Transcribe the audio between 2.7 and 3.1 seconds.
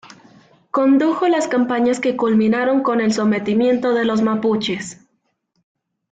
con